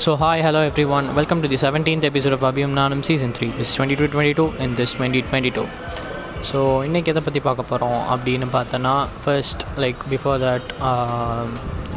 So, 0.00 0.16
hi, 0.16 0.40
hello 0.40 0.60
everyone. 0.62 1.14
Welcome 1.14 1.40
to 1.42 1.48
the 1.48 1.58
17th 1.58 2.04
episode 2.04 2.32
of 2.32 2.40
Abhiyam 2.40 2.72
Nanam 2.72 3.04
Season 3.04 3.32
3. 3.32 3.48
This 3.50 3.68
is 3.70 3.78
2222 3.78 4.46
and 4.62 4.76
this 4.76 4.92
2022. 4.94 5.64
So 6.50 6.58
இன்றைக்கி 6.86 7.08
எதை 7.12 7.22
பற்றி 7.24 7.40
பார்க்க 7.46 7.70
போகிறோம் 7.70 7.98
அப்படின்னு 8.12 8.46
பார்த்தோன்னா 8.54 8.92
first 9.22 9.62
like 9.82 9.98
before 10.12 10.38
that 10.44 10.68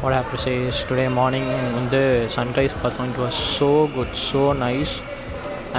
what 0.02 0.16
have 0.18 0.32
to 0.34 0.40
chase 0.46 0.80
today 0.90 1.06
morning 1.20 1.48
வந்து 1.78 2.02
sunrise 2.36 2.76
பார்த்தோம் 2.82 3.08
it 3.12 3.22
was 3.26 3.40
so 3.60 3.70
good 3.96 4.18
so 4.30 4.44
nice 4.66 4.94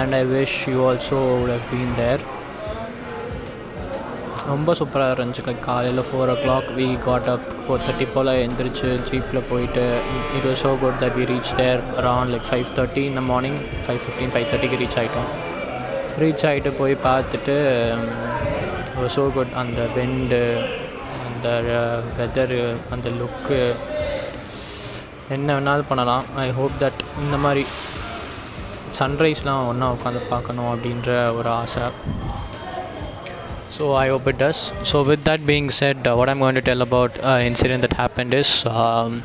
and 0.01 0.15
I 0.21 0.23
wish 0.33 0.57
you 0.71 0.79
also 0.89 1.19
would 1.41 1.53
have 1.55 1.67
been 1.73 1.93
there 2.01 2.23
ரொம்ப 4.51 4.73
சூப்பராக 4.79 5.13
இருந்துச்சு. 5.15 5.53
காலையில் 5.67 6.01
four 6.07 6.31
o'clock 6.43 6.67
we 6.77 6.87
got 7.05 7.29
up 7.33 7.47
four 7.63 7.83
thirty 7.85 8.05
போல் 8.13 8.31
எழுந்திரிச்சு 8.41 8.89
ஜீப்பில் 9.09 9.47
போயிட்டு 9.51 9.83
it 10.37 10.45
was 10.49 10.61
so 10.65 10.71
good 10.83 10.99
that 11.03 11.15
we 11.19 11.25
reach 11.31 11.51
there 11.61 11.81
around 11.99 12.31
like 12.33 12.47
five 12.51 12.69
thirty 12.77 13.03
இந்த 13.11 13.23
morning 13.31 13.59
five 13.85 14.01
fifteen 14.03 14.31
five 14.35 14.47
தேர்ட்டிக்கு 14.51 14.79
reach 14.83 14.97
ஆகிட்டோம் 15.01 15.29
ரீச் 16.23 16.45
ஆகிட்டு 16.49 16.71
போய் 16.81 16.95
பார்த்துட்டு 17.07 17.55
um, 17.95 18.05
ஸோ 19.15 19.23
குட் 19.35 19.55
அந்த 19.61 19.81
வெண்டு 19.95 20.41
அந்த 21.25 21.47
uh, 21.79 21.97
வெதரு 22.17 22.61
அந்த 22.95 23.09
லுக்கு 23.19 23.59
என்ன 25.35 25.47
வேணாலும் 25.55 25.89
பண்ணலாம். 25.91 26.25
ஐ 26.43 26.47
ஹோப் 26.57 26.75
தட் 26.81 26.99
இந்த 27.23 27.35
மாதிரி 27.45 27.63
சன்ரைஸ்லாம் 28.99 29.67
ஒன்றா 29.69 29.87
உட்காந்து 29.95 30.21
பார்க்கணும் 30.33 30.71
அப்படின்ற 30.73 31.09
ஒரு 31.37 31.49
ஆசை. 31.61 31.85
So 33.74 33.94
I 33.94 34.08
hope 34.08 34.26
it 34.26 34.38
does. 34.38 34.72
So 34.84 35.02
with 35.02 35.24
that 35.24 35.46
being 35.46 35.70
said, 35.70 36.06
uh, 36.06 36.14
what 36.14 36.28
I'm 36.28 36.38
going 36.38 36.54
to 36.54 36.62
tell 36.62 36.82
about 36.82 37.18
uh, 37.22 37.40
incident 37.42 37.82
that 37.82 37.94
happened 37.94 38.34
is 38.34 38.64
um, 38.66 39.22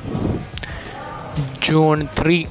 June 1.60 2.08
3, 2.10 2.44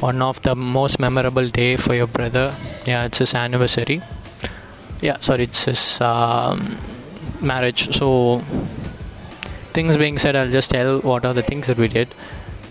one 0.00 0.20
of 0.20 0.42
the 0.42 0.54
most 0.54 0.98
memorable 0.98 1.48
day 1.48 1.76
for 1.76 1.94
your 1.94 2.06
brother. 2.06 2.54
Yeah, 2.84 3.04
it's 3.04 3.18
his 3.18 3.34
anniversary. 3.34 4.02
Yeah, 5.00 5.18
sorry, 5.20 5.44
it's 5.44 5.64
his 5.64 6.00
um, 6.00 6.76
marriage. 7.40 7.94
So 7.96 8.42
things 9.72 9.96
being 9.96 10.18
said, 10.18 10.36
I'll 10.36 10.50
just 10.50 10.70
tell 10.70 11.00
what 11.00 11.24
are 11.24 11.34
the 11.34 11.42
things 11.42 11.66
that 11.68 11.78
we 11.78 11.88
did. 11.88 12.08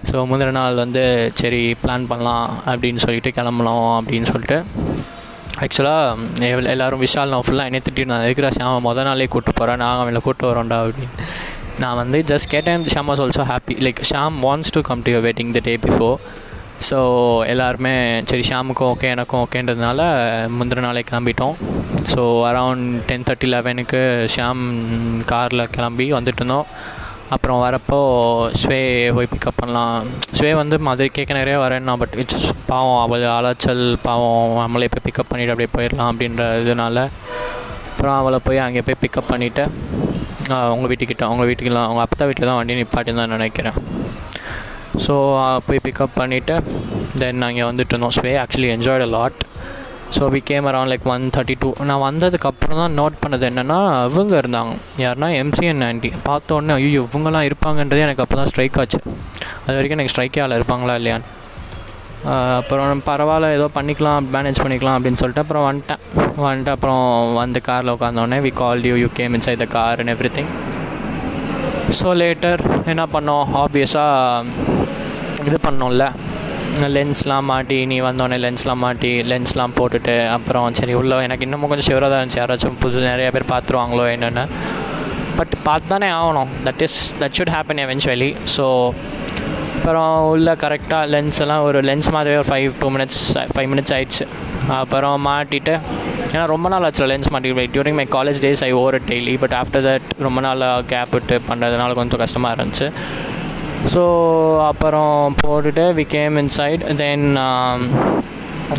So 0.10 0.18
முந்தின 0.30 0.52
நாள் 0.52 0.76
வந்து 0.76 1.04
சரி 1.42 1.62
plan 1.84 2.04
பண்ணலாம் 2.10 2.50
அப்படின்னு 2.66 3.02
சொல்லிட்டு 3.04 3.30
கிளம்பலாம் 3.32 3.88
அப்படின்னு 4.00 4.28
சொல்லிட்டு 4.32 4.58
ஆக்சுவலாக 5.65 6.69
எல்லோரும் 6.75 7.03
விஷால் 7.05 7.33
நான் 7.35 7.47
ஃபுல்லாக 7.47 7.71
என்ன 7.71 7.81
திட்டிட்டு 7.87 8.13
நான் 8.13 8.27
இருக்கிற 8.27 8.49
ஷாமா 8.59 8.77
மொதல் 8.89 9.09
நாளே 9.09 9.27
கூப்பிட்டு 9.33 9.59
போகிறேன் 9.59 9.81
நாங்கள் 9.83 10.03
அவங்கள 10.03 10.21
கூப்பிட்டு 10.27 10.51
வரோம்டா 10.51 10.79
அப்படின்னு. 10.83 11.17
நான் 11.83 11.99
வந்து 12.03 12.19
ஜஸ்ட் 12.31 12.49
கேட்டேன் 12.55 12.83
Sham 12.93 13.09
was 13.11 13.23
also 13.25 13.45
happy 13.51 13.75
like 13.87 14.01
Sham 14.13 14.37
wants 14.47 14.73
to 14.77 14.81
come 14.89 15.03
to 15.07 15.13
your 15.15 15.27
wedding 15.29 15.53
the 15.57 15.61
day 15.69 15.75
before 15.85 16.17
so 16.89 16.99
எல்லாருமே 17.53 17.93
சரி 18.29 18.45
ஷாமுக்கும் 18.51 18.91
ஓகே 18.93 19.09
எனக்கும் 19.15 19.41
ஓகேன்றதுனால 19.45 20.01
முந்தின 20.59 20.85
நாளே 20.87 21.03
கிளம்பிட்டோம். 21.11 21.57
ஸோ 22.13 22.23
அரவுண்ட் 22.51 22.87
டென் 23.09 23.27
தேர்ட்டி 23.29 23.49
லெவனுக்கு 23.55 24.01
ஷாம் 24.37 24.63
காரில் 25.33 25.71
கிளம்பி 25.77 26.07
வந்துட்டு 26.17 26.43
இருந்தோம். 26.43 26.69
அப்புறம் 27.35 27.61
வரப்போ 27.65 27.99
ஸ்வே 28.61 28.79
போய் 29.17 29.29
பிக்கப் 29.33 29.59
பண்ணலாம். 29.61 29.99
ஸ்வே 30.39 30.51
வந்து 30.61 30.77
மதுரை 30.87 31.09
கேட்க 31.17 31.33
நிறைய 31.39 31.57
வரேன்னா 31.65 31.93
பட் 32.01 32.17
இட்ஸ் 32.23 32.49
பாவம் 32.71 33.01
அவள் 33.03 33.27
அலைச்சல் 33.37 33.85
பாவம் 34.07 34.57
நம்மளே 34.63 34.89
போய் 34.95 35.05
பிக்கப் 35.07 35.31
பண்ணிவிட்டு 35.31 35.55
அப்படியே 35.55 35.71
போயிடலாம் 35.77 36.11
அப்படின்ற 36.13 36.47
இதனால 36.63 37.05
அப்புறம் 37.91 38.17
அவளை 38.21 38.39
போய் 38.47 38.65
அங்கே 38.67 38.83
போய் 38.89 39.01
பிக்கப் 39.05 39.31
பண்ணிவிட்டு 39.33 39.65
அவங்க 40.71 40.87
வீட்டுக்கிட்ட 40.91 41.25
அவங்க 41.29 41.45
வீட்டுக்கெல்லாம் 41.49 41.89
அவங்க 41.89 42.03
அப்பா 42.07 42.27
வீட்டில் 42.29 42.49
தான் 42.51 42.59
வண்டி 42.61 42.79
நிப்பாட்டின்னு 42.81 43.21
தான் 43.23 43.35
நினைக்கிறேன். 43.37 43.77
ஸோ 45.05 45.15
போய் 45.67 45.85
பிக்கப் 45.87 46.17
பண்ணிவிட்டு 46.21 46.55
தென் 47.21 47.47
அங்கே 47.49 47.65
வந்துட்டு 47.71 47.93
இருந்தோம். 47.95 48.15
Swe 48.19 48.33
actually 48.43 48.71
enjoyed 48.77 49.07
a 49.07 49.11
lot 49.17 49.39
so 50.17 50.25
we 50.35 50.41
came 50.51 50.67
around 50.71 50.91
like 50.93 51.05
one 51.13 51.25
thirty 51.35 51.55
two 51.63 51.69
நான் 51.91 52.03
வந்ததுக்கப்புறம் 52.07 52.81
தான் 52.83 52.97
நோட் 53.01 53.17
பண்ணது 53.23 53.45
என்னென்னா 53.51 53.79
இவங்க 54.11 54.35
இருந்தாங்க. 54.43 54.73
யாருன்னா 55.05 55.29
எம்சிஎன் 55.43 55.85
ஆண்டி 55.89 56.11
பார்த்தோன்னே 56.29 56.75
ஐயோ 56.79 57.03
இவங்கெல்லாம் 57.09 57.47
இருப்பாங்கன்றதே 57.49 58.05
எனக்கு 58.07 58.25
அப்போ 58.25 58.37
தான் 58.41 58.51
ஸ்ட்ரைக் 58.53 58.79
ஆச்சு. 58.83 58.99
அது 59.65 59.75
வரைக்கும் 59.77 59.99
எனக்கு 59.99 60.13
ஸ்ட்ரைக்கே 60.15 60.43
ஆள் 60.45 60.57
இருப்பாங்களா 60.59 60.97
இல்லையான்னு. 61.01 61.29
அப்புறம் 62.61 63.03
பரவாயில்ல 63.11 63.49
ஏதோ 63.59 63.67
பண்ணிக்கலாம் 63.77 64.27
மேனேஜ் 64.35 64.63
பண்ணிக்கலாம் 64.63 64.97
அப்படின்னு 64.97 65.21
சொல்லிட்டு 65.21 65.43
அப்புறம் 65.45 65.67
வந்துட்டேன். 65.69 66.03
வந்துட்டு 66.47 66.73
அப்புறம் 66.75 67.05
வந்து 67.43 67.61
காரில் 67.69 67.93
உட்காந்தோடனே 67.95 68.39
we 68.47 68.53
call 68.63 68.85
you 68.91 68.97
you 69.05 69.09
came 69.21 69.37
inside 69.39 69.63
the 69.65 69.69
car 69.77 70.01
and 70.03 70.15
everything 70.37 70.51
so 72.01 72.09
later 72.23 72.61
என்ன 72.95 73.05
பண்ணோம்? 73.15 73.47
ஆப்வியஸாக 73.63 74.45
இது 75.49 75.59
பண்ணோம்ல. 75.69 76.05
லென்ஸ்லாம் 76.97 77.47
மாட்டி 77.51 77.77
நீ 77.91 77.97
வந்தோடனே 78.07 78.37
லென்ஸ்லாம் 78.45 78.81
மாட்டி 78.85 79.11
லென்ஸ்லாம் 79.31 79.75
போட்டுட்டு 79.79 80.15
அப்புறம் 80.35 80.75
சரி 80.79 80.93
உள்ள 80.99 81.19
எனக்கு 81.27 81.47
இன்னமும் 81.47 81.71
கொஞ்சம் 81.71 81.89
சிவராக 81.89 82.11
தான் 82.13 82.21
இருந்துச்சு. 82.21 82.41
யாராச்சும் 82.41 82.79
புது 82.83 82.99
நிறைய 83.11 83.29
பேர் 83.35 83.51
பார்த்துருவாங்களோ 83.53 84.05
என்னென்னு. 84.15 84.45
பட் 85.39 85.55
பார்த்து 85.67 85.91
தானே 85.93 86.09
ஆகணும். 86.19 86.51
That 86.67 86.83
is 86.87 86.99
that 87.21 87.35
should 87.39 87.53
happen 87.57 87.83
eventually 87.85 88.31
so 88.57 88.67
அப்புறம் 89.77 90.15
உள்ள 90.33 90.55
கரெக்டாக 90.63 91.05
லென்ஸ் 91.15 91.39
எல்லாம் 91.45 91.63
ஒரு 91.67 91.79
லென்ஸ் 91.89 92.09
மாதிரியே 92.15 92.39
ஒரு 92.41 92.49
five 92.51 92.73
two 92.81 92.89
minutes 92.97 93.21
five 93.55 93.69
minutes 93.73 93.95
ஆயிடுச்சு. 93.97 94.25
அப்புறம் 94.81 95.17
மாட்டிட்டு 95.29 95.75
ஏன்னா 96.33 96.45
ரொம்ப 96.55 96.67
நாள் 96.73 96.87
ஆச்சு 96.89 97.07
லென்ஸ் 97.13 97.31
மாட்டி 97.35 97.53
during 97.77 97.99
my 98.01 98.07
college 98.17 98.43
days 98.47 98.63
I 98.69 98.71
over 98.81 98.99
daily 99.11 99.35
but 99.45 99.55
after 99.61 99.85
that 99.89 100.09
ரொம்ப 100.27 100.41
நாள் 100.47 100.65
கேப் 100.93 101.15
விட்டு 101.17 101.37
பண்ணுறதுனால 101.51 101.95
கொஞ்சம் 102.01 102.23
கஷ்டமாக 102.25 102.57
இருந்துச்சு. 102.57 102.89
ஸோ 103.93 104.03
அப்புறம் 104.71 105.37
போட்டுட்டு 105.43 105.85
வி 105.99 106.05
கேம் 106.17 106.35
இன்சைட் 106.43 106.83
தென் 107.03 107.27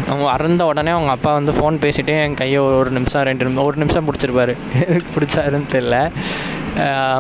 அவங்க 0.09 0.27
அறந்த 0.33 0.61
உடனே 0.71 0.91
அவங்க 0.95 1.11
அப்பா 1.15 1.31
வந்து 1.37 1.53
ஃபோன் 1.57 1.77
பேசிகிட்டே 1.83 2.15
என் 2.25 2.37
கையை 2.41 2.59
ஒரு 2.79 2.91
நிமிஷம் 2.97 3.25
ரெண்டு 3.29 3.45
நிமிஷம் 3.45 3.67
ஒரு 3.69 3.77
நிமிஷம் 3.81 4.05
பிடிச்சிருப்பாரு. 4.07 4.53
பிடிச்சாருன்னு 5.15 5.71
தெரில 5.73 5.97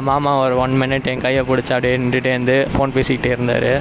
மாமா 0.09 0.31
ஒரு 0.43 0.55
ஒன் 0.65 0.75
மினிட் 0.81 1.09
என் 1.13 1.25
கையை 1.25 1.43
பிடிச்சி 1.49 1.73
அப்படியே 1.75 1.97
நின்றுட்டே 2.03 2.31
இருந்து 2.35 2.57
ஃபோன் 2.73 2.95
பேசிக்கிட்டே 2.97 3.33
இருந்தார். 3.35 3.71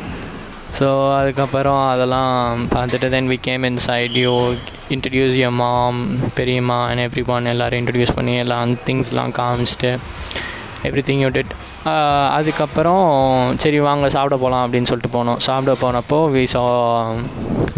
ஸோ 0.78 0.88
அதுக்கப்புறம் 1.20 1.82
அதெல்லாம் 1.92 2.34
பார்த்துட்டு 2.74 3.06
then 3.14 3.30
we 3.32 3.38
came 3.46 3.64
inside 3.86 4.18
you 4.24 4.34
introduce 4.96 5.34
your 5.42 5.56
mom 5.62 5.98
பெரியம்மா 6.38 6.78
அண்ட் 6.90 7.04
எவ்ரி 7.06 7.24
ஒன் 7.36 7.50
எல்லோரும் 7.54 7.80
இன்ட்ரடியூஸ் 7.82 8.16
பண்ணி 8.18 8.36
எல்லாம் 8.44 8.76
திங்ஸ்லாம் 8.86 9.34
காமிச்சிட்டு 9.40 9.92
எவ்ரி 10.90 11.04
திங் 11.10 11.22
யூ 11.24 11.30
டிட் 11.38 11.54
அதுக்கப்புறம் 12.36 13.04
சரி 13.62 13.78
வாங்க 13.86 14.06
சாப்பிட 14.14 14.36
போகலாம் 14.42 14.64
அப்படின்னு 14.64 14.88
சொல்லிட்டு 14.90 15.16
போனோம். 15.16 15.38
சாப்பிட 15.46 15.72
போனப்போ 15.82 16.18
we 16.34 16.42
saw 16.54 16.62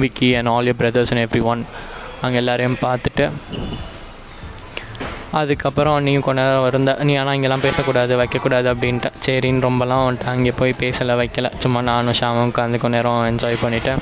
Vicky 0.03 0.29
and 0.39 0.51
all 0.53 0.69
your 0.71 0.75
brothers 0.81 1.13
and 1.15 1.25
everyone 1.53 1.63
அங்கே 2.25 2.39
எல்லோரையும் 2.43 2.79
பார்த்துட்டு 2.87 3.27
அதுக்கப்புறம் 5.41 5.99
நீ 6.07 6.13
கொஞ்ச 6.25 6.41
நேரம் 6.47 6.67
இருந்த 6.71 6.91
நீ 7.09 7.13
ஆனால் 7.21 7.37
இங்கெல்லாம் 7.37 7.65
பேசக்கூடாது 7.67 8.13
வைக்கக்கூடாது 8.21 8.67
அப்படின்ட்டு. 8.73 9.11
சரின்னு 9.27 9.67
ரொம்பலாம் 9.69 10.05
வந்துட்டு 10.07 10.33
அங்கே 10.33 10.53
போய் 10.59 10.81
பேசலை 10.83 11.15
வைக்கல. 11.21 11.51
சும்மா 11.63 11.81
நானும் 11.91 12.19
ஷாமும் 12.21 12.51
உட்காந்து 12.51 12.83
கொஞ்ச 12.83 12.95
நேரம் 12.97 13.25
என்ஜாய் 13.31 13.63
பண்ணிவிட்டு 13.65 13.95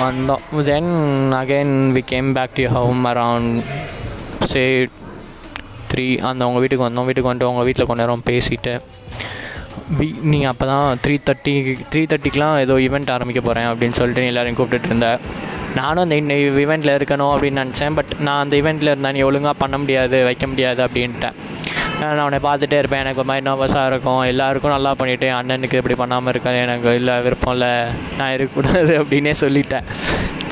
வந்தோம். 0.00 0.42
Then 0.70 0.92
again 1.42 1.76
we 1.96 2.02
came 2.12 2.30
back 2.38 2.56
to 2.58 2.64
home 2.76 3.04
around 3.12 3.60
say 4.52 4.62
three 5.92 6.06
அந்த 6.30 6.44
அவங்க 6.46 6.60
வீட்டுக்கு 6.64 6.88
வந்தோம் 6.88 7.08
வீட்டுக்கு 7.08 7.30
வந்துட்டு 7.30 7.50
உங்கள் 7.52 7.66
வீட்டில் 7.68 7.88
கொஞ்ச 7.90 8.02
நேரம் 8.04 8.26
பேசிவிட்டு 8.30 8.74
வீ 9.98 10.06
நீங்கள் 10.32 10.50
அப்போ 10.50 10.66
தான் 10.72 10.98
த்ரீ 11.04 11.14
தேர்ட்டி 11.28 11.54
த்ரீ 11.92 12.02
தேர்ட்டிக்கெலாம் 12.10 12.58
ஏதோ 12.64 12.74
ஈவெண்ட் 12.86 13.10
ஆரம்பிக்க 13.14 13.40
போகிறேன் 13.46 13.68
அப்படின்னு 13.70 13.96
சொல்லிட்டு 14.00 14.22
நீ 14.24 14.30
எல்லோரையும் 14.32 14.58
கூப்பிட்டுட்டு 14.58 14.90
இருந்தேன் 14.90 15.18
நானும் 15.78 16.02
அந்த 16.04 16.16
இந்த 16.22 16.34
ஈவெண்ட்டில் 16.62 16.94
இருக்கணும் 16.98 17.32
அப்படின்னு 17.34 17.60
நினச்சேன் 17.62 17.94
பட் 17.98 18.10
நான் 18.26 18.40
அந்த 18.44 18.54
ஈவெண்ட்டில் 18.60 18.90
இருந்தால் 18.92 19.14
நீ 19.16 19.20
ஒழுங்காக 19.28 19.54
பண்ண 19.62 19.76
முடியாது 19.82 20.16
வைக்க 20.28 20.46
முடியாது 20.52 20.80
அப்படின்ட்டேன். 20.86 21.36
நான் 22.00 22.22
அவனை 22.24 22.38
பார்த்துட்டே 22.46 22.78
இருப்பேன் 22.80 23.02
எனக்கு 23.04 23.20
ஒரு 23.22 23.28
மாதிரி 23.30 23.46
நர்வஸாக 23.48 23.90
இருக்கும். 23.90 24.20
எல்லாருக்கும் 24.32 24.74
நல்லா 24.74 24.92
பண்ணிவிட்டு 25.00 25.28
அண்ணனுக்கு 25.38 25.78
இப்படி 25.80 25.96
பண்ணாமல் 26.02 26.32
இருக்கேன் 26.32 26.58
எனக்கு 26.64 26.94
இல்லை 27.00 27.14
விருப்பம் 27.26 27.54
இல்லை 27.56 27.72
நான் 28.18 28.32
இருக்கக்கூடாது 28.36 28.92
அப்படின்னே 29.02 29.34
சொல்லிட்டேன். 29.44 29.86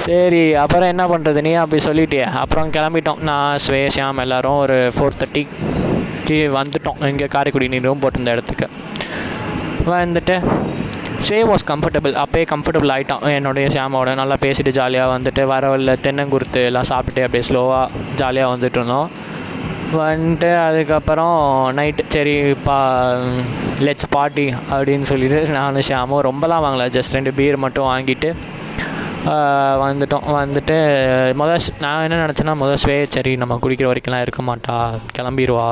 சரி 0.04 0.42
அப்புறம் 0.62 0.90
என்ன 0.92 1.04
பண்ணுறது 1.12 1.40
நீ 1.46 1.52
அப்படி 1.62 1.80
சொல்லிட்டியே. 1.86 2.26
அப்புறம் 2.42 2.68
கிளம்பிட்டோம். 2.76 3.20
நான் 3.28 3.60
ஸ்வே 3.64 3.80
ஷியாம் 3.94 4.20
எல்லோரும் 4.24 4.58
ஒரு 4.64 4.76
ஃபோர் 4.96 5.18
தேர்ட்டிக்கு 5.20 6.38
வந்துட்டோம். 6.58 6.98
இங்கே 7.10 7.26
காரைக்குடி 7.34 7.66
நீ 7.72 7.78
ரூம் 7.86 8.02
போட்டிருந்த 8.02 8.34
இடத்துக்கு. 8.36 8.66
வந்துட்டு 9.94 10.34
ஸ்வே 11.26 11.38
வாஸ் 11.50 11.64
கம்ஃபர்டபுள் 11.70 12.14
அப்போயே 12.22 12.44
கம்ஃபர்டபுள் 12.52 12.92
ஆகிட்டான் 12.94 13.24
என்னுடைய 13.38 13.66
ஷாமோட 13.76 14.12
நல்லா 14.20 14.36
பேசிட்டு 14.44 14.72
ஜாலியாக 14.78 15.12
வந்துட்டு 15.14 15.42
வரவில்ல 15.52 15.94
தென்னங்குருத்து 16.04 16.62
எல்லாம் 16.68 16.88
சாப்பிட்டுட்டு 16.92 17.24
அப்படியே 17.26 17.44
ஸ்லோவாக 17.48 17.86
ஜாலியாக 18.20 18.52
வந்துட்டு 18.54 18.78
இருந்தோம். 18.80 19.10
வந்துட்டு 20.02 20.50
அதுக்கப்புறம் 20.68 21.36
நைட்டு 21.78 22.02
சரி 22.14 22.34
பா 22.66 22.78
லெட்ஸ் 23.86 24.10
பார்ட்டி 24.16 24.46
அப்படின்னு 24.74 25.08
சொல்லிட்டு 25.12 25.40
நானும் 25.58 25.86
ஷாமும் 25.90 26.24
ரொம்பலாம் 26.30 26.64
வாங்கல. 26.66 26.86
ஜஸ்ட் 26.96 27.16
ரெண்டு 27.18 27.32
பீர் 27.38 27.62
மட்டும் 27.66 27.88
வாங்கிட்டு 27.92 28.30
வந்துட்டோம். 29.82 30.26
வந்துட்டு 30.40 30.76
மொதல் 31.40 31.64
நான் 31.82 32.04
என்ன 32.04 32.18
நினச்சேன்னா 32.24 32.54
முதல் 32.60 32.80
ஸ்வே 32.82 32.96
சரி 33.16 33.32
நம்ம 33.42 33.58
குடிக்கிற 33.62 33.86
வரைக்கும்லாம் 33.90 34.24
இருக்க 34.26 34.42
மாட்டா. 34.48 34.76
கிளம்பிடுவா 35.16 35.66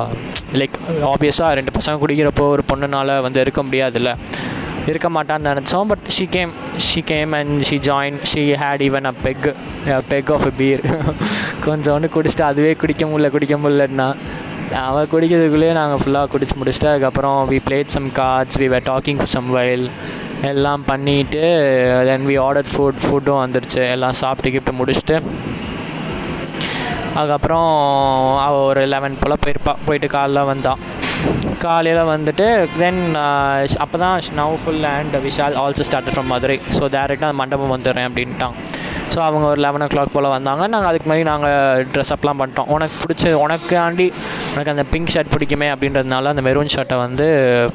லைக் 0.60 0.76
ஆப்வியஸாக 1.10 1.54
ரெண்டு 1.58 1.72
பசங்க 1.78 2.02
குடிக்கிறப்போ 2.02 2.46
ஒரு 2.54 2.64
பொண்ணுனால் 2.72 3.12
வந்து 3.26 3.40
இருக்க 3.44 3.62
முடியாதுல்ல. 3.68 4.12
இருக்க 4.90 5.08
மாட்டான்னு 5.16 5.50
நினச்சோம். 5.52 5.88
But 5.92 6.04
she 6.16 6.26
came 6.34 6.52
she 6.88 7.00
came 7.12 7.32
and 7.38 7.54
she 7.68 7.76
join 7.88 8.18
she 8.32 8.42
had 8.62 8.84
even 8.88 9.08
a 9.12 9.14
peg 9.24 9.48
peg 10.12 10.30
of 10.36 10.46
a 10.50 10.52
beer 10.60 10.84
கொஞ்சோண்டு 11.66 12.12
குடிச்சிட்டு 12.16 12.46
அதுவே 12.50 12.74
குடிக்க 12.82 13.04
முடியல 13.06 13.30
குடிக்க 13.36 13.56
முடியலன்னா 13.64 14.08
அவள் 14.86 15.10
குடிக்கிறதுக்குள்ளேயே 15.12 15.74
நாங்கள் 15.80 16.00
ஃபுல்லாக 16.04 16.28
குடிச்சு 16.32 16.56
முடிச்சுட்டு 16.60 16.88
அதுக்கப்புறம் 16.92 17.38
we 17.50 17.58
played 17.66 17.94
some 17.96 18.08
cards 18.20 18.58
we 18.62 18.66
were 18.74 18.88
talking 18.92 19.22
some 19.34 19.50
while 19.58 19.86
எல்லாம் 20.50 20.82
பண்ணிவிட்டு 20.88 21.40
தென் 22.08 22.26
வி 22.30 22.36
ஆர்டர் 22.46 22.68
ஃபுட் 22.72 23.00
ஃபுட்டும் 23.04 23.40
வந்துடுச்சு 23.44 23.80
எல்லாம் 23.94 24.18
சாப்பிட்டு 24.20 24.52
கிஃப்ட்டு 24.54 24.78
முடிச்சுட்டு 24.80 25.16
அதுக்கப்புறம் 27.18 27.70
அவள் 28.46 28.66
ஒரு 28.70 28.82
லெவன் 28.92 29.18
போல் 29.20 29.42
போயிருப்பா. 29.44 29.74
போயிட்டு 29.86 30.08
காலைல 30.16 30.44
வந்தான் 30.50 30.82
காலையில் 31.64 32.10
வந்துட்டு 32.14 32.46
தென் 32.80 33.02
அப்போ 33.84 33.96
தான் 34.04 34.18
ஸ்னவுஃபுல் 34.26 34.84
and 34.94 35.16
Vishal 35.26 35.58
also 35.62 35.86
start 35.88 36.12
from 36.14 36.30
Madurai 36.32 36.58
so 36.76 36.84
டேரெக்டாக 36.96 37.38
மண்டபம் 37.40 37.74
வந்துடுறேன் 37.76 38.08
அப்படின்ட்டான். 38.08 38.56
ஸோ 39.18 39.22
அவங்க 39.28 39.46
ஒரு 39.52 39.60
லெவன் 39.64 39.82
ஓ 39.84 39.86
கிளாக் 39.92 40.12
போல் 40.14 40.26
வந்தாங்க. 40.34 40.62
நாங்கள் 40.72 40.88
அதுக்கு 40.90 41.08
மாதிரி 41.10 41.24
நாங்கள் 41.28 41.84
ட்ரெஸ் 41.92 42.12
அப்லாம் 42.14 42.40
பண்ணிட்டோம். 42.40 42.68
உனக்கு 42.74 42.94
பிடிச்ச 43.02 43.30
உனக்காண்டி 43.44 44.06
உனக்கு 44.52 44.72
அந்த 44.72 44.84
பிங்க் 44.92 45.10
ஷர்ட் 45.14 45.32
பிடிக்குமே 45.32 45.68
அப்படின்றதுனால 45.72 46.30
அந்த 46.34 46.42
மெரூன் 46.46 46.70
ஷர்ட்டை 46.74 46.98
வந்து 47.04 47.26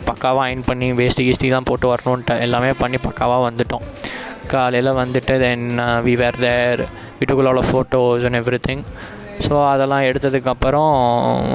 பக்காவாக 0.09 0.45
அயன் 0.45 0.63
பண்ணி 0.69 0.87
வேஸ்டி 0.99 1.23
கீஸ்டி 1.27 1.49
தான் 1.55 1.67
போட்டு 1.69 1.87
வரணுன்ட்டு 1.91 2.37
எல்லாமே 2.45 2.69
பண்ணி 2.83 2.99
பக்காவாக 3.07 3.41
வந்துட்டோம். 3.47 3.83
காலையில் 4.53 4.91
வந்துட்டு 5.01 5.35
தென் 5.43 5.67
வி 6.07 6.13
வேர் 6.21 6.39
தேர் 6.45 6.83
வீட்டுக்குள்ளோட 7.19 7.63
photos 7.69 8.25
and 8.29 8.39
every 8.41 8.61
thing 8.69 8.85
so 9.47 9.53
அதெல்லாம் 9.73 10.07
எடுத்ததுக்கப்புறம் 10.09 10.91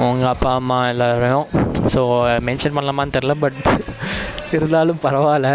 உங்கள் 0.09 0.31
அப்பா 0.33 0.51
அம்மா 0.61 0.79
எல்லோரையும் 0.93 1.47
ஸோ 1.95 2.03
மென்ஷன் 2.49 2.77
பண்ணலாமான்னு 2.77 3.15
தெரில 3.17 3.35
பட் 3.45 3.59
இருந்தாலும் 4.57 4.99
பரவாயில்ல. 5.03 5.49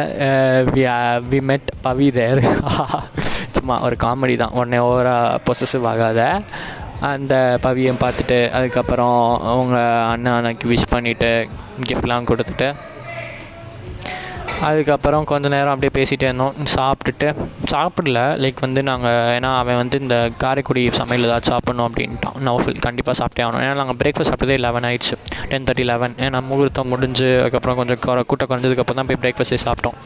வி 1.31 1.38
மெட் 1.50 1.70
பவி 1.85 2.08
தேர் 2.19 2.43
சும்மா 3.56 3.76
ஒரு 3.87 3.96
காமெடி 4.05 4.37
தான். 4.43 4.55
உடனே 4.61 4.79
ஓவராக 4.88 5.38
பொசசிவ் 5.46 5.87
ஆகாத. 5.93 6.23
அந்த 7.12 7.35
பவியம் 7.62 8.02
பார்த்துட்டு 8.02 8.38
அதுக்கப்புறம் 8.56 9.20
அவங்க 9.52 9.76
அண்ணன் 10.11 10.37
அண்ணாக்கு 10.37 10.67
விஷ் 10.73 10.93
பண்ணிவிட்டு 10.94 11.31
கிஃப்ட்லாம் 11.88 12.29
கொடுத்துட்டு 12.31 12.69
அதுக்கப்புறம் 14.69 15.25
கொஞ்ச 15.31 15.46
நேரம் 15.55 15.72
அப்படியே 15.75 15.93
பேசிகிட்டே 15.96 16.26
இருந்தோம். 16.28 16.55
சாப்பிட்டுட்டு 16.75 17.28
சாப்பிடல. 17.72 18.20
லைக் 18.43 18.61
வந்து 18.66 18.81
நாங்கள் 18.88 19.19
ஏன்னா 19.37 19.50
அவன் 19.61 19.78
வந்து 19.81 19.96
இந்த 20.05 20.16
காரைக்குடி 20.43 20.82
சமையல் 20.99 21.26
ஏதாச்சும் 21.28 21.55
சாப்பிட்ணும் 21.55 21.87
அப்படின்ட்டான். 21.88 22.38
நோஃபில் 22.49 22.82
கண்டிப்பாக 22.87 23.16
சாப்பிட்டே 23.20 23.44
ஆகணும். 23.46 23.62
ஏன்னா 23.64 23.75
நாங்கள் 23.81 23.99
பிரேக்ஃபாஸ்ட் 24.02 24.31
சாப்பிட்டதே 24.32 24.58
லெவன் 24.66 24.87
ஆயிடுச்சு. 24.90 25.16
டென் 25.50 25.66
தேர்ட்டி 25.69 25.87
லெவன் 25.93 26.14
ஏன்னா 26.26 26.40
முகூர்த்தம் 26.50 26.90
முடிஞ்சு 26.94 27.28
அதுக்கப்புறம் 27.43 27.78
கொஞ்சம் 27.81 28.00
கூட்டம் 28.32 28.50
குறைஞ்சதுக்கப்புறம் 28.52 29.00
தான் 29.00 29.11
போய் 29.11 29.22
பிரேக்ஃபாஸ்ட்டே 29.25 29.61
சாப்பிட்டோம். 29.66 29.99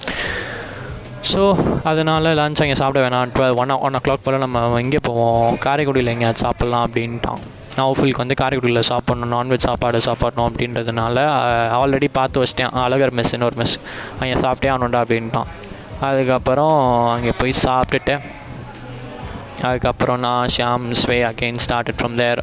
ஸோ 1.32 1.42
அதனால் 1.90 2.26
லஞ்ச் 2.40 2.60
அங்கே 2.64 2.78
சாப்பிட 2.80 3.00
வேணாம். 3.04 3.30
டுவெல் 3.36 3.56
ஒன் 3.62 3.78
ஒன் 3.86 3.96
ஓ 3.98 4.00
கிளாக் 4.06 4.24
போல் 4.26 4.44
நம்ம 4.46 4.66
எங்கே 4.82 5.00
போவோம். 5.08 5.46
காரைக்குடியில் 5.66 6.12
எங்கேயாச்சும் 6.14 6.46
சாப்பிட்லாம் 6.48 6.84
அப்படின்ட்டான். 6.86 7.42
நவுஃபுல்க்கு 7.80 8.22
வந்து 8.22 8.36
காரைக்குடியில் 8.40 8.88
சாப்பிட்ணும் 8.90 9.32
நான்வெஜ் 9.36 9.66
சாப்பாடு 9.68 9.98
சாப்பிட்ணும் 10.08 10.46
அப்படின்றதுனால 10.48 11.24
ஆல்ரெடி 11.80 12.08
பார்த்து 12.18 12.42
வச்சிட்டேன். 12.42 12.72
அழகர் 12.84 13.14
மெஸ்ஸுன்னு 13.18 13.48
ஒரு 13.50 13.58
மெஸ் 13.62 13.76
அங்கே 14.20 14.36
சாப்பிட்டே 14.44 14.70
ஆகணுண்டா 14.74 15.00
அப்படின்ட்டான். 15.04 15.50
அதுக்கப்புறம் 16.08 16.76
அங்கே 17.14 17.34
போய் 17.42 17.54
சாப்பிட்டுட்டு 17.66 18.16
அதுக்கப்புறம் 19.68 20.20
நான் 20.24 20.50
Shyam 20.56 20.84
Swe 21.02 21.16
again 21.30 21.62
started 21.66 21.98
from 22.00 22.16
there 22.22 22.40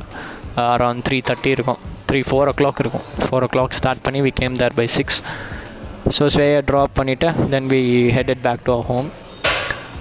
around 0.74 1.04
three 1.08 1.18
thirty 1.30 1.52
இருக்கும். 1.58 1.82
த்ரீ 2.10 2.20
ஃபோர் 2.30 2.50
ஓ 2.52 2.54
கிளாக் 2.62 2.82
இருக்கும். 2.84 3.06
ஃபோர் 3.26 3.46
ஓ 3.46 3.50
கிளாக் 3.54 3.78
ஸ்டார்ட் 3.80 4.04
பண்ணி 4.08 4.20
we 4.26 4.32
came 4.42 4.58
there 4.62 4.76
by 4.80 4.88
six 4.98 5.20
so 6.16 6.24
ஸ்வேயை 6.34 6.60
drop 6.70 6.98
பண்ணிவிட்டு 7.00 7.30
then 7.54 7.70
we 7.74 7.80
head 8.18 8.34
back 8.48 8.66
to 8.68 8.72
our 8.76 8.88
home 8.92 9.08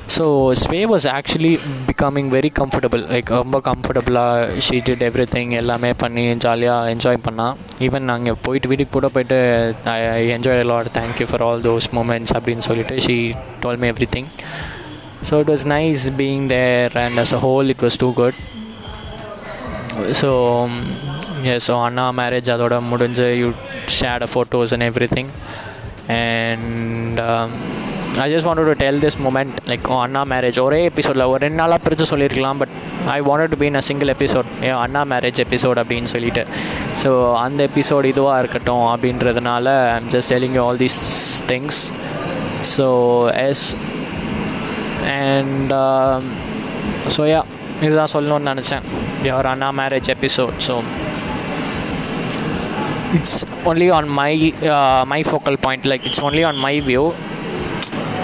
so 0.09 0.25
Swe 0.55 0.81
was 0.85 1.07
actually 1.09 1.53
becoming 1.87 2.29
very 2.29 2.51
comfortable 2.59 3.03
like 3.11 3.31
ரொம்ப 3.35 3.59
கம்ஃபர்டபுளாக 3.69 4.59
sheeted 4.59 5.03
every 5.03 5.27
thing 5.27 5.53
எல்லாமே 5.53 5.91
பண்ணி 6.03 6.25
ஜாலியாக 6.39 6.91
enjoy 6.91 7.19
பண்ணால் 7.25 7.55
even 7.81 8.05
நாங்கள் 8.05 8.39
போயிட்டு 8.43 8.69
வீட்டுக்கு 8.69 8.93
கூட 8.93 9.09
போயிட்டு 9.09 9.39
I 9.93 10.25
enjoy 10.37 10.63
lot 10.65 10.91
thank you 10.99 11.29
for 11.31 11.43
all 11.43 11.63
those 11.63 11.89
moments 11.93 12.35
அப்படின்னு 12.37 12.67
சொல்லிட்டு 12.69 12.97
she 13.07 13.17
told 13.63 13.81
me 13.85 13.89
everything 14.17 14.29
so 15.29 15.41
it 15.41 15.53
was 15.55 15.67
nice 15.73 16.05
being 16.21 16.47
there 16.49 16.99
and 17.05 17.19
as 17.19 17.35
a 17.35 17.43
whole 17.47 17.73
it 17.75 17.85
was 17.85 17.99
too 18.05 18.11
good 18.21 18.39
so 20.21 20.31
so 21.67 21.73
Anna 21.87 22.07
marriage 22.21 22.55
அதோட 22.55 22.77
முடிஞ்சு 22.93 23.29
you 23.41 23.49
shared 23.99 24.23
a 24.23 24.31
photos 24.35 24.75
and 24.77 24.87
everything 25.17 25.33
and 26.17 27.21
I 28.23 28.25
just 28.33 28.47
want 28.47 28.61
to 28.69 28.75
tell 28.83 29.01
this 29.05 29.17
moment 29.25 29.55
like 29.71 29.87
Anna 30.03 30.21
marriage 30.33 30.59
ஒரே 30.65 30.79
எபிசோடில் 30.85 31.25
ஒரு 31.31 31.41
ரெண்டு 31.45 31.59
நாளாக 31.61 31.81
பிரித்து 31.85 32.05
சொல்லியிருக்கலாம் 32.11 32.59
but 32.59 32.75
I 33.15 33.21
want 33.21 33.51
to 33.53 33.57
been 33.63 33.79
a 33.81 33.83
single 33.89 34.09
episode 34.09 34.49
Anna 34.85 35.03
marriage 35.13 35.41
episode 35.45 35.81
அப்படின்னு 35.83 36.05
சொல்லிட்டு. 36.05 36.43
ஸோ 37.03 37.11
அந்த 37.35 37.69
எபிசோட் 37.69 38.09
இதுவாக 38.13 38.39
இருக்கட்டும் 38.39 38.87
அப்படின்றதுனால 38.93 39.67
I'm 39.97 40.09
just 40.11 40.33
telling 40.35 40.57
you 40.59 40.63
all 40.67 40.81
these 40.85 41.01
things 41.51 41.81
so 42.77 42.87
yes 43.49 43.67
and 45.19 45.73
so 47.17 47.23
ya 47.33 47.43
இதுதான் 47.83 48.13
சொல்லணும்னு 48.13 48.51
நினச்சேன். 48.53 48.85
Your 49.23 49.51
Anna 49.55 49.71
marriage 49.83 50.11
episode 50.17 50.57
so 50.69 50.77
it's 53.19 53.39
only 53.65 53.93
on 53.93 54.09
my 54.23 54.33
my 55.07 55.23
focal 55.31 55.59
point 55.61 55.87
like 55.93 56.05
it's 56.05 56.25
only 56.25 56.45
on 56.47 56.57
my 56.57 56.75
view 56.81 57.05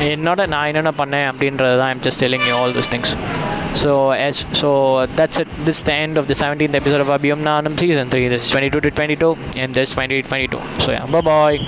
என்னோட 0.06 0.46
நான் 0.46 0.68
என்னென்ன 0.70 0.92
பண்ணேன் 1.00 1.26
அப்படின்றது 1.30 1.76
தான் 1.80 1.90
I'm 1.92 2.02
just 2.06 2.22
telling 2.24 2.46
you 2.48 2.54
all 2.54 2.74
this 2.78 2.90
things 2.94 3.12
so 3.74 3.90
yes 4.26 4.40
so 4.60 4.70
that's 5.18 5.40
it 5.42 5.52
this 5.64 5.82
the 5.88 5.92
end 6.04 6.18
of 6.18 6.28
the 6.30 6.36
seventeenth 6.40 6.78
episode 6.80 7.02
of 7.06 7.12
அபியம் 7.16 7.42
நானும் 7.42 7.76
season 7.76 8.10
three 8.14 8.22
this 8.28 8.50
twenty 8.52 8.72
two 8.74 8.80
to 8.80 8.92
twenty 8.96 9.18
two 9.24 9.30
and 9.62 9.74
this 9.78 9.92
twenty 9.96 10.20
twenty 10.28 10.50
two 10.54 10.60
so 10.84 11.20
bye 11.24 11.58